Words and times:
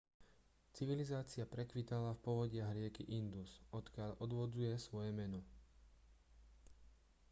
civilizácia 0.75 1.45
prekvitala 1.55 2.09
v 2.17 2.23
povodiach 2.27 2.71
rieky 2.79 3.03
indus 3.19 3.51
odkiaľ 3.79 4.11
odvodzuje 4.25 4.73
svoje 4.87 5.11
meno 5.19 5.41